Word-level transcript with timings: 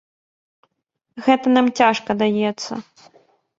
Гэта 1.27 1.47
нам 1.59 1.65
цяжка 1.81 2.11
даецца. 2.25 2.71